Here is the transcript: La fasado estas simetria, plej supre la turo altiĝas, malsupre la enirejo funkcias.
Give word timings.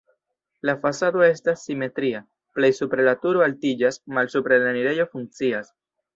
La 0.69 0.73
fasado 0.85 1.21
estas 1.25 1.65
simetria, 1.67 2.21
plej 2.57 2.71
supre 2.79 3.07
la 3.09 3.15
turo 3.27 3.45
altiĝas, 3.49 4.01
malsupre 4.19 4.61
la 4.67 4.69
enirejo 4.75 5.09
funkcias. 5.15 5.73